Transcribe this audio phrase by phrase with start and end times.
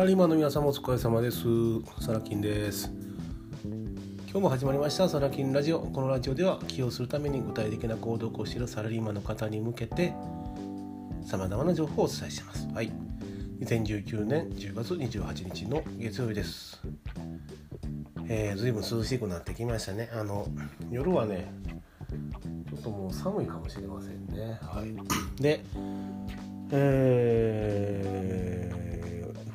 [0.00, 1.44] ラリーマンの皆様お疲れ様です。
[2.02, 2.90] サラキンです。
[3.62, 5.06] 今日も始まりました。
[5.10, 5.80] サラキンラジオ。
[5.80, 10.14] このラジオでは起業するために具体的な行動を起こしているサラリーマンの方に向けて
[11.22, 12.66] 様々な情報をお伝えしています。
[12.72, 12.90] はい。
[13.60, 16.80] 2019年10月28日の月曜日です。
[18.26, 20.08] えー、ずいぶん涼しくなってきましたね。
[20.14, 20.48] あの
[20.90, 21.52] 夜はね
[22.70, 24.58] ちょっともう寒いかもしれませんね。
[24.62, 24.94] はい。
[25.42, 25.62] で
[26.72, 28.79] えー、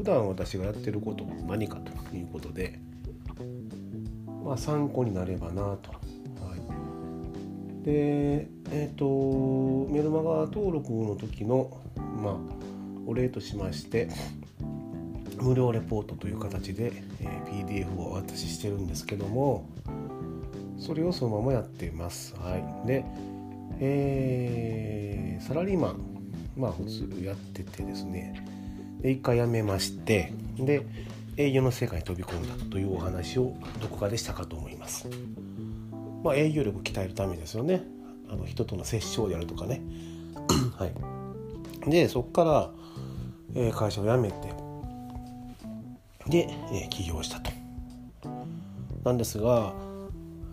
[0.00, 2.78] 普段私がやってることは何かということで、
[4.42, 5.90] まあ、参考になればなと。
[5.90, 6.56] は
[7.82, 11.82] い、で、えっ、ー、と、メルマガ登録の時の、
[12.16, 12.36] まあ、
[13.06, 14.08] お礼としまして、
[15.38, 19.68] 無料レポートという形で、えー、PDF をお渡ししてるんですけども、
[20.78, 22.34] それをそのままやっています。
[22.36, 22.86] はい。
[22.86, 23.04] で、
[23.80, 26.00] えー、サラリーマン
[26.56, 28.59] まあ普通やっててですね
[29.02, 30.86] で一回辞めましてで
[31.36, 35.08] 営業の世界に飛び込んだというお話をどこかでしたかと思います。
[36.22, 37.82] まあ、営業力を鍛えるためですよね。
[38.28, 39.80] あの人との接触であるとかね。
[40.76, 42.70] はい、でそこから、
[43.54, 44.34] えー、会社を辞めて
[46.28, 47.50] で、えー、起業したと。
[49.04, 49.72] なんですが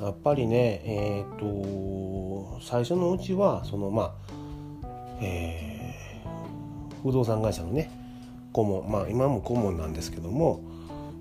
[0.00, 4.12] やっぱりねえっ、と最初のうちはそのまあ
[5.22, 5.74] えー
[7.04, 7.90] 不動産会社のね
[8.54, 10.62] 顧問まあ今も顧問なんですけども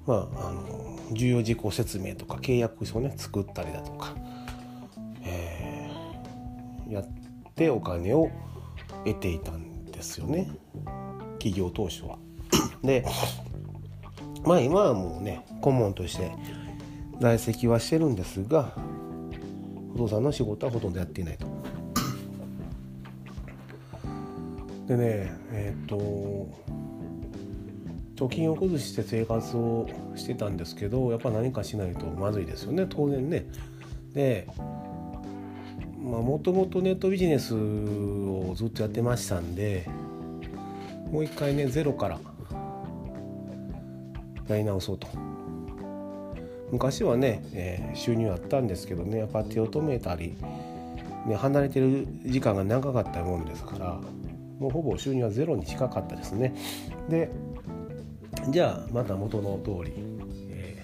[0.06, 4.16] まああの重要事項説明とか契約書をね作ったりだとか、
[5.24, 7.08] えー、やっ
[7.56, 8.30] てお金を
[9.04, 10.50] 得ていたんですよね
[11.40, 12.18] 企業当初は。
[12.84, 13.04] で
[14.46, 16.32] まあ今はもうね顧問として
[17.20, 18.76] 在籍はしてるんですが
[19.94, 21.48] 不動産の仕事はほとんどやっていないと。
[24.88, 26.74] でねえっ、ー、と
[28.16, 33.46] 貯金を崩して生活をしてたんですけどやっぱ何かしないとまずいですよね当然ね。
[34.14, 34.48] で
[36.00, 39.88] もともとネットビジネスをずっとやってましたんで
[41.10, 42.20] もう一回ねゼロから
[44.48, 45.08] やり直そうと。
[46.72, 50.36] 昔はね、えー、収入あったんですけどねやっぱ手を止めたり、
[51.28, 54.00] ね、離れてる時間が長かったもんですから
[54.60, 56.56] もうほぼ収入はゼロに近かったですね
[57.10, 57.30] で
[58.50, 59.94] じゃあまた元の通り、
[60.50, 60.84] え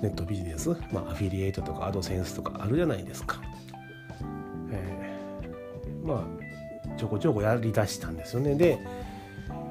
[0.00, 3.40] ー、ネットビジネス、まあ、アフィリエイトとかアドセンスとかあるじゃないですか、
[4.70, 8.54] えー、まあちょこちょこやりだしたんですよね。
[8.54, 8.78] で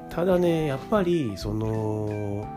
[0.08, 2.48] ただねやっぱりその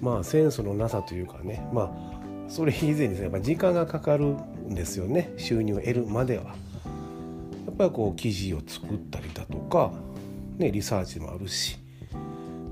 [0.00, 5.32] まあセンスのなさというかねまあそれ以前にやっぱ時間がかかるんですよね。
[5.36, 6.44] 収入を得るまでは。
[6.44, 6.50] や
[7.72, 9.92] っぱりこう記事を作ったりだとか、
[10.58, 11.81] ね、リサーチもあるし。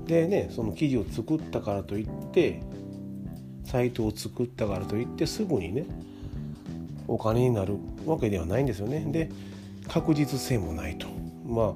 [0.05, 2.61] でねその記事を作ったからといって
[3.65, 5.85] サイトを作ったからといってすぐにね
[7.07, 9.05] お金になるわけではないんですよね。
[9.11, 9.29] で
[9.87, 11.07] 確実性もないと
[11.45, 11.75] ま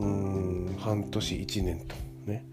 [0.00, 1.94] あうん半年1年と
[2.26, 2.44] ね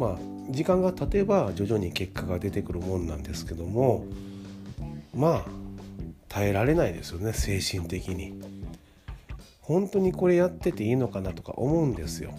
[0.00, 0.18] まあ
[0.50, 4.04] 時間が経てば徐々に結果が出てくるもんなんですけども
[5.14, 5.44] まあ
[6.28, 8.40] 耐えられないですよね精神的に。
[9.60, 12.32] 本当にこれやってていいのかなとか思うんですよ。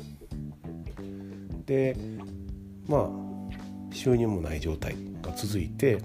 [1.70, 1.96] で
[2.88, 6.00] まあ収入もない状態が続いて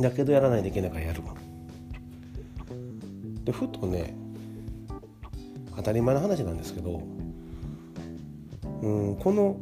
[0.00, 1.22] だけどやらないといけないからやる。
[3.44, 4.14] でふとね
[5.76, 7.00] 当たり前の話なんですけど
[8.82, 9.56] うんこの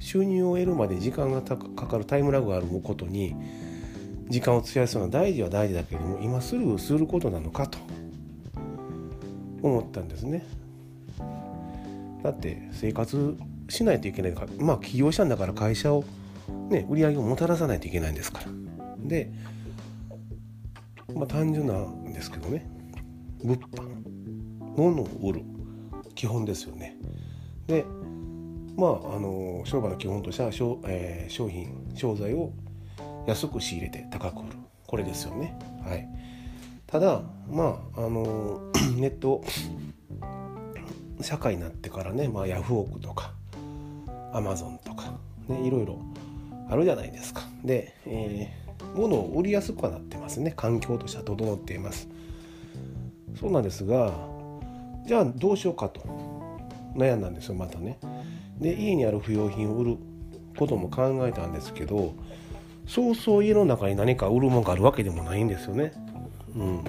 [0.00, 3.34] 収入を得るまで時間がかかるタイムラグがあることに
[4.28, 7.78] 時間を費やすのは大事は大事だけども今すぐすることなのかと
[9.62, 10.46] 思ったんですね。
[12.22, 13.36] だって生活
[13.68, 16.04] しないといけないからまあ起業したんだから会社を
[16.70, 18.46] ね売り上げをもたらさないといけないんですから。
[18.98, 19.30] で
[21.14, 22.68] まあ単純なんですけどね
[23.42, 24.06] 物販
[24.76, 25.42] 物を売る
[26.14, 26.96] 基本ですよね。
[27.66, 27.84] で
[28.76, 32.52] まああの商売の基本としては商,、えー、商品商材を
[33.26, 35.58] 安く仕入れて高く売るこれですよね。
[35.84, 36.08] はい、
[36.86, 39.42] ただまああの ネット
[41.20, 43.32] 社会になってからね、まあ、ヤフオクとか
[44.32, 45.18] アマゾンとか、
[45.48, 45.98] ね、いろいろ
[46.68, 47.42] あるじゃないですか。
[47.64, 50.52] で、えー、物を売りやすくはなってますね。
[50.56, 52.08] 環境としては整っています。
[53.38, 54.12] そうなんですが、
[55.06, 56.00] じゃあどうしようかと
[56.94, 57.98] 悩んだんですよ、またね。
[58.58, 59.96] で、家にある不要品を売る
[60.56, 62.14] ことも考えたんですけど、
[62.86, 65.92] そうそう家の中に何か売るものがあるわけでもないんですよね。
[66.54, 66.84] うん。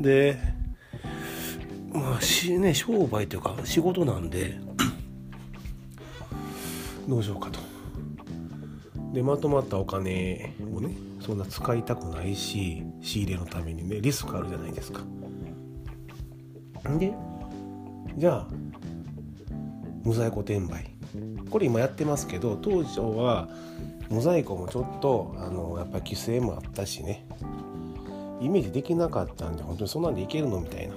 [0.00, 0.36] で、
[1.98, 4.58] まあしね商売というか仕事なんで
[7.08, 7.58] どうしようかと。
[9.12, 15.00] でまとまったお金をねそんな使いたくないし仕入れのためにねリスクあるじゃないですか。
[16.98, 17.12] で
[18.16, 18.48] じゃあ
[20.04, 20.94] 無在庫転売。
[21.50, 23.48] これ今やってますけど当時は
[24.10, 27.26] モザイクもちょっとあのやっぱり規制もあったしね。
[28.40, 30.94] イメージできなかったんで本当にそんなんでいけるのみたいな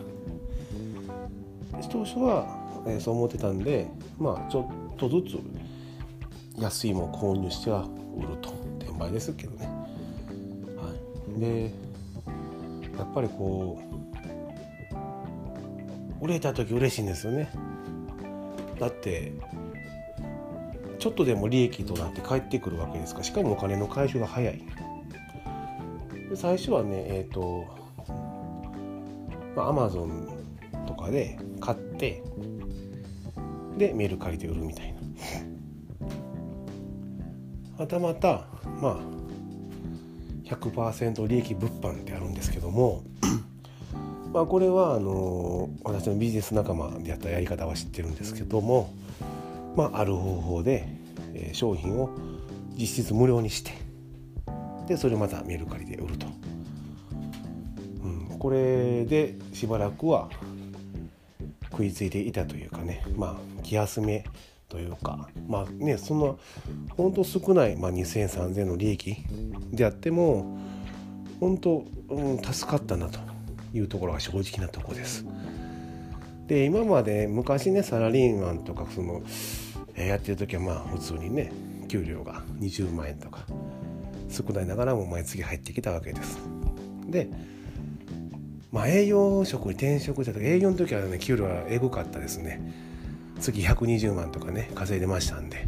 [1.89, 2.45] 当初は、
[2.87, 3.87] え、そう思ってたんで
[4.17, 5.39] まあちょっとずつ
[6.61, 7.87] 安いもの購入しては
[8.17, 8.49] 売ると
[8.79, 9.65] 転売ですけどね、
[10.77, 10.93] は
[11.37, 11.71] い、で
[12.97, 13.81] やっぱりこ
[16.21, 17.49] う売れた時嬉しいんですよね。
[18.79, 19.33] だって
[20.99, 24.61] ちょっとでも利益となって返ってくるわけですからしかもお金の回収が早い。
[26.29, 27.65] で最初はねえっ、ー、と
[29.55, 30.27] まあアマゾン
[30.85, 31.39] とかで
[32.01, 32.23] て
[33.77, 35.01] でメール借りて売るみたいな。
[37.77, 38.45] またまた
[38.79, 38.97] まあ
[40.45, 43.03] 100%利益物販ってあるんですけども
[44.33, 48.93] まあこれはあの私のビジネス仲間でやったやり方は知ってるんですけども
[49.75, 50.85] まあ、ある方法で、
[51.53, 52.09] 商品を
[52.77, 53.71] 実質無料にして
[54.87, 56.27] でそれをまたメルカリで売ると、
[58.03, 60.29] うん、これでしばらくは
[61.71, 64.25] 食いついていたというかねまあ気休め
[64.69, 66.35] というかまあねそんな
[66.95, 69.17] 本当少ない、まあ、20003000の利益
[69.71, 70.57] であっても
[71.39, 73.19] 本当、うん、助かったなと
[73.73, 75.25] いうところが正直なとこです。
[76.47, 79.21] で今まで昔ねサラリーマンとかその
[79.95, 81.51] やってる時はまあ普通にね
[81.87, 83.45] 給料が20万円とか
[84.29, 86.37] 少ないながらも毎月入ってきたわけです。
[87.07, 87.29] で
[88.71, 92.91] まあ営業職に転職した時営業の時はね給料はエグかったですね。
[93.41, 95.67] 月120万とかね稼いでましたんで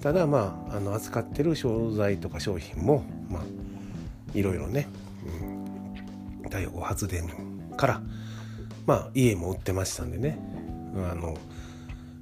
[0.00, 3.42] ただまああの扱ってる商材とか商品もまあ
[4.34, 4.88] いろいろね、
[6.42, 7.28] うん、太陽光発電
[7.76, 8.00] から
[8.86, 10.38] まあ家も売ってましたんでね
[11.10, 11.36] あの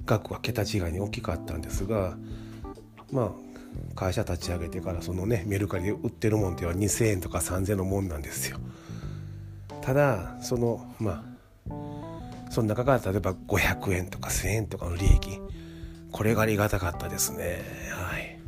[0.05, 2.17] 額は桁違いに大きかったんですが
[3.11, 3.31] まあ
[3.95, 8.57] 会社立ち上げてからそのねメルカリで売ってるもんっては2,000円とか3,000円のもんなんですよ。
[9.85, 11.23] ただそのま
[11.69, 11.71] あ
[12.49, 15.39] その中から例えば500円とか1,000円とかの利益
[16.11, 17.61] これがありがたかったですね
[17.91, 18.39] はい。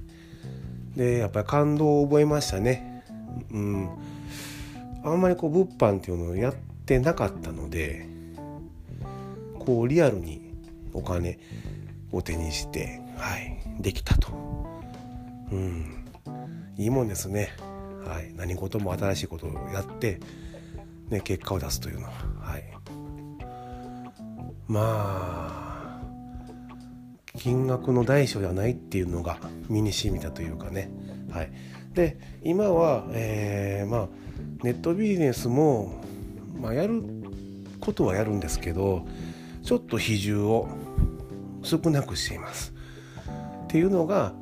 [0.95, 3.03] でやっぱり感動を覚えましたね。
[3.51, 3.89] うん
[5.03, 6.55] あんまりこう物販っていうのをやっ
[6.85, 8.07] てなかったので
[9.59, 10.53] こうリアルに
[10.93, 11.37] お金
[12.11, 14.31] を手にして、はい、できたと。
[15.51, 16.05] うん、
[16.77, 17.49] いいもんですね。
[18.05, 20.19] はい、何事も新しいことをやって、
[21.09, 22.11] ね、結果を出すというのは。
[22.39, 22.63] はい、
[24.67, 25.67] まあ
[27.37, 29.37] 金額の大小ではないっていうのが
[29.69, 30.89] 身に染みたというかね。
[31.31, 31.51] はい、
[31.93, 34.07] で今は、えー、まあ、
[34.63, 36.01] ネットビジネスも、
[36.59, 37.03] まあ、やる
[37.79, 39.05] ことはやるんですけど
[39.63, 40.67] ちょっと比重を
[41.61, 42.73] 少なくしています。
[43.65, 44.33] っていうのが、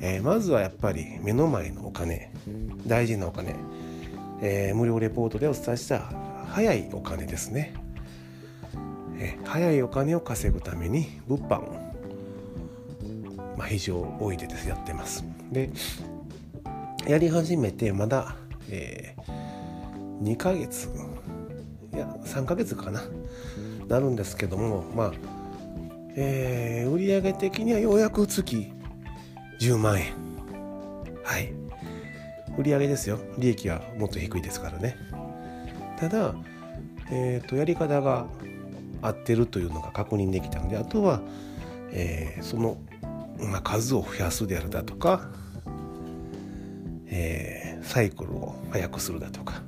[0.00, 2.32] えー、まずはやっぱり目の前のお金
[2.86, 3.54] 大事なお金、
[4.40, 6.00] えー、無料レポートでお伝えした
[6.48, 7.74] 早いお金ですね、
[9.18, 11.72] えー、早いお金を稼ぐために物販を、
[13.56, 15.24] まあ、非常多いでですやってます。
[15.50, 15.70] で
[17.06, 18.36] やり始めてまだ、
[18.68, 20.88] えー、2ヶ月
[21.94, 23.02] いや3ヶ月かな
[23.88, 25.12] なるんですけどもまあ
[26.20, 28.72] えー、売上的にはようやく月
[29.60, 30.12] 10万円。
[31.22, 31.57] はい。
[32.58, 33.18] 売上ですよ。
[33.38, 34.96] 利益はもっと低いですからね。
[35.98, 36.34] ただ、
[37.10, 38.26] えーと、やり方が
[39.02, 41.20] 合ってるというのが確認できたのであとは、
[41.90, 42.78] えー、その、
[43.38, 45.30] まあ、数を増やすであるだとか、
[47.06, 49.62] えー、サイクルを速くするだとか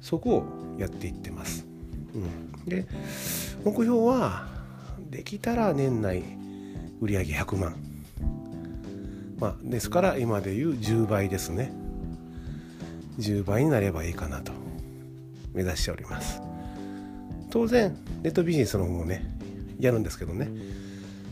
[0.00, 1.66] そこをやっていってます、
[2.14, 2.86] うん、で
[3.64, 4.48] 目標は
[5.10, 6.22] できたら年内
[7.00, 7.76] 売上100万。
[9.38, 11.72] まあですから今でいう10倍ですね。
[13.18, 14.52] 10倍になればいいかなと。
[15.52, 16.40] 目指しております。
[17.50, 19.36] 当然ネットビジネスの方もね
[19.78, 20.48] やるんですけどね、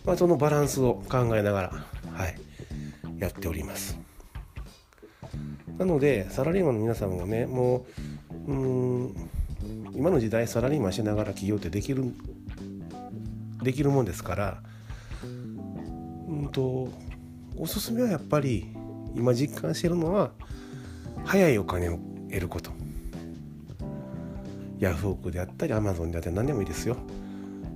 [0.04, 1.68] まあ、そのバランスを考えながら
[2.12, 2.38] はい
[3.18, 3.99] やっております。
[5.78, 7.87] なのでサラリーマンの皆さんもねも
[8.46, 9.30] ううん
[9.94, 12.04] 今の時代サラリーマンしながら起業ってできる
[13.62, 14.62] できるもんですから
[15.22, 15.28] う
[16.34, 16.90] んと
[17.56, 18.66] おすすめはやっぱり
[19.14, 20.32] 今実感してるのは
[21.25, 21.99] 早いお金を
[22.29, 22.71] 得ること。
[24.79, 26.97] ヤフオクであったりアマゾンであったり何でもいいですよ。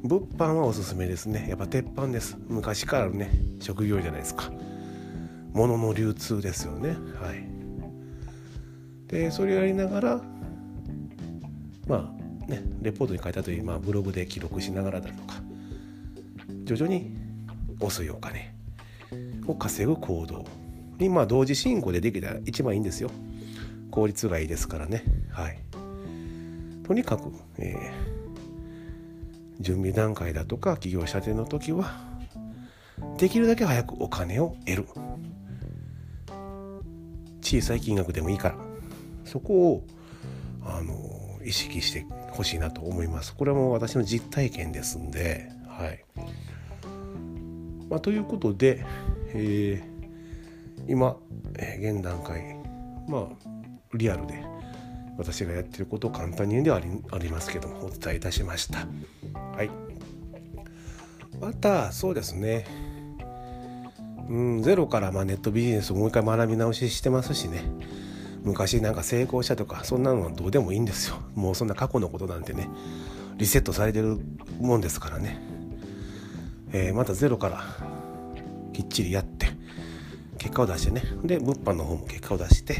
[0.02, 1.46] 物販はおすすめですね。
[1.48, 2.36] やっぱ鉄板です。
[2.48, 4.50] 昔からのね職業じゃないですか。
[5.52, 6.90] 物の流通ですよね。
[7.20, 7.46] はい。
[9.06, 10.20] でそれをやりながら
[11.86, 12.14] ま
[12.46, 15.36] あねレポートに書いたという、まあ、ブログで記録しながらだとか
[16.64, 17.14] 徐々に
[17.80, 18.54] 遅いお金
[19.46, 20.44] を稼ぐ行動
[20.98, 23.10] にまあ同時進行でできたら一番いいんですよ。
[23.94, 25.04] 効率がいいですからね。
[25.30, 25.60] はい。
[26.84, 31.94] とにかく、えー、準備段階だとか企業射程の時は
[33.18, 34.88] できるだけ早くお金を得る。
[37.40, 38.56] 小さい金額でもいいから。
[39.24, 39.86] そこを
[40.64, 43.32] あの意識してほしいなと思います。
[43.36, 45.52] これはもう私の実体験ですんで。
[45.68, 46.04] はい。
[47.88, 48.84] まあ、ということで、
[49.28, 51.16] えー、今、
[51.60, 52.56] え、現段階。
[53.06, 53.63] まあ
[53.98, 54.42] リアルで
[55.16, 56.80] 私がやってることを簡単にでは
[57.12, 58.86] ありますけどもお伝えいたしました。
[59.56, 59.70] はい。
[61.40, 62.66] またそうですね。
[64.28, 67.62] うんゼロからまあネットビジネスをもう一回学び直ししてますしね。
[68.42, 71.16] 昔なんか成功したとかそんなのはどうでもいいんですよ。
[71.34, 72.68] もうそんな過去のことなんてね
[73.36, 74.18] リセットされてる
[74.60, 75.40] もんですからね、
[76.72, 77.64] えー、またゼロから
[78.72, 79.48] きっちりやって
[80.38, 81.02] 結果を出してね。
[81.24, 82.76] で物販の方も結果を出して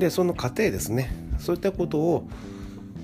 [0.00, 1.12] でその過程ですね。
[1.38, 2.28] そういったことを、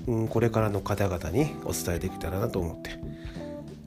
[0.07, 2.99] うん、これからの方々にお伝えできたらなと思って、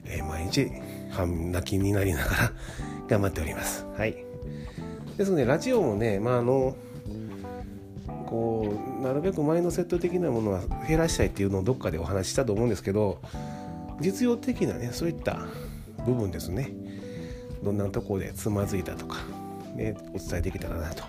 [0.05, 0.71] えー、毎日
[1.11, 2.51] 半泣きになりながら
[3.07, 3.85] 頑張っております。
[3.97, 4.15] はい。
[5.17, 6.75] ですのでラジオもねまああの
[8.27, 13.19] こうなるべくマインドセット的なものは減らしたいっていうのをどっかでお話ししたと思うんですけど
[13.99, 15.45] 実用的なねそういった
[16.05, 16.71] 部分ですね。
[17.61, 19.17] どんなところでつまずいたとか、
[19.75, 21.03] ね、お伝えできたらなと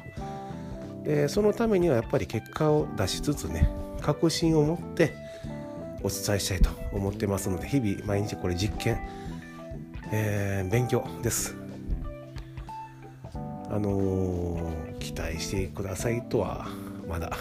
[1.05, 3.69] でそのためにはやっぱり結果を出しつつね
[4.01, 5.15] 確信を持って
[6.03, 9.01] お伝えしたいと思ってますので日々毎日これ実験、
[10.13, 11.57] えー、勉強です。
[13.71, 16.67] あのー、期待してくださいとは
[17.09, 17.33] まだ。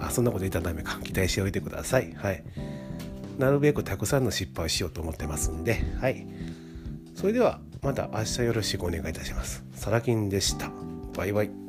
[0.00, 0.98] あそんなこと言ったらダメか。
[1.02, 2.12] 期待しておいてください。
[2.14, 2.44] はい。
[3.38, 6.26] なるべくたくさんの失敗をしようと思ってますんではい。
[7.14, 9.64] それではまた明日よろしくお願いいたします。
[9.74, 10.70] サラキンでした。
[11.16, 11.61] バイバイ。